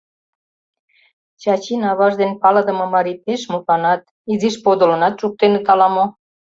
Чачин 1.41 1.81
аваж 1.91 2.13
ден 2.21 2.31
палыдыме 2.41 2.85
марий 2.95 3.19
пеш 3.25 3.41
мутланат, 3.51 4.01
изиш 4.33 4.55
подылынат 4.63 5.13
шуктеныт 5.21 5.65
ала-мо... 5.73 6.05